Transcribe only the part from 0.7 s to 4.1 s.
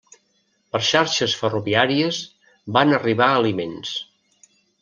Per xarxes ferroviàries van arribar aliments.